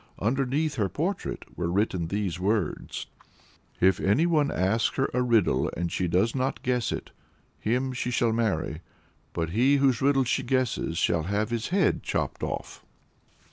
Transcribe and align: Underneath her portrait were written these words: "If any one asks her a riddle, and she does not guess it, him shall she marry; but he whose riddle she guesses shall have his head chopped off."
Underneath 0.17 0.77
her 0.77 0.89
portrait 0.89 1.43
were 1.55 1.71
written 1.71 2.07
these 2.07 2.39
words: 2.39 3.05
"If 3.79 3.99
any 3.99 4.25
one 4.25 4.49
asks 4.49 4.97
her 4.97 5.11
a 5.13 5.21
riddle, 5.21 5.69
and 5.77 5.91
she 5.91 6.07
does 6.07 6.33
not 6.33 6.63
guess 6.63 6.91
it, 6.91 7.11
him 7.59 7.93
shall 7.93 8.11
she 8.11 8.31
marry; 8.31 8.81
but 9.31 9.51
he 9.51 9.75
whose 9.77 10.01
riddle 10.01 10.23
she 10.23 10.41
guesses 10.41 10.97
shall 10.97 11.25
have 11.29 11.51
his 11.51 11.67
head 11.67 12.01
chopped 12.01 12.41
off." 12.41 12.83